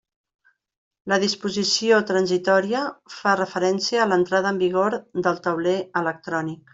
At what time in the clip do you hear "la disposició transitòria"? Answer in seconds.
1.11-2.81